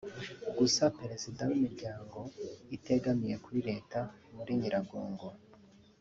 [0.57, 2.19] Gusa Perezida w’Imiryango
[2.75, 3.99] itegamiye kuri Leta
[4.35, 5.27] muri Nyiragongo